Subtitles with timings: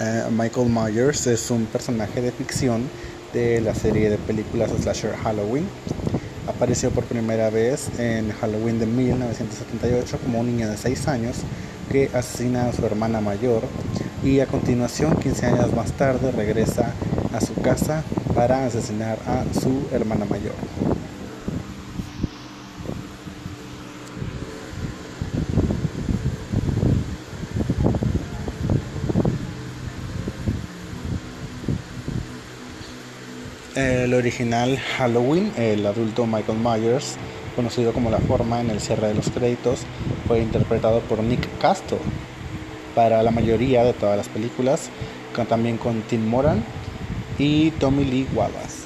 [0.00, 2.88] Eh, Michael Myers es un personaje de ficción
[3.34, 5.66] de la serie de películas slasher Halloween.
[6.48, 11.36] Apareció por primera vez en Halloween de 1978 como un niño de 6 años
[11.92, 13.62] que asesina a su hermana mayor
[14.24, 16.94] y a continuación, 15 años más tarde, regresa
[17.34, 18.02] a su casa
[18.34, 20.54] para asesinar a su hermana mayor.
[33.76, 37.16] El original Halloween, el adulto Michael Myers,
[37.54, 39.82] conocido como La Forma en el cierre de los créditos,
[40.26, 41.98] fue interpretado por Nick Castle
[42.96, 44.90] para la mayoría de todas las películas,
[45.48, 46.62] también con Tim Moran
[47.38, 48.79] y Tommy Lee Wallace.